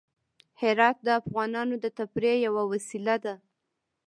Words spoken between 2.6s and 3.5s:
وسیله ده.